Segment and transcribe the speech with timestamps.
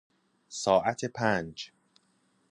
[0.49, 1.71] ساعت پنج